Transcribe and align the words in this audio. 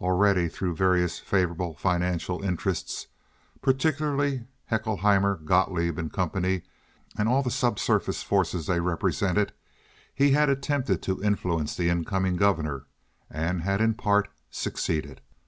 Already 0.00 0.48
through 0.48 0.74
various 0.74 1.20
favorable 1.20 1.76
financial 1.76 2.42
interests—particularly 2.42 4.46
Haeckelheimer, 4.68 5.36
Gotloeb 5.44 6.12
& 6.12 6.12
Co. 6.12 6.32
and 7.16 7.28
all 7.28 7.44
the 7.44 7.50
subsurface 7.52 8.24
forces 8.24 8.66
they 8.66 8.80
represented—he 8.80 10.32
had 10.32 10.48
attempted 10.50 11.02
to 11.04 11.22
influence 11.22 11.76
the 11.76 11.88
incoming 11.88 12.34
governor, 12.34 12.86
and 13.30 13.62
had 13.62 13.80
in 13.80 13.94
part 13.94 14.28
succeeded. 14.50 15.20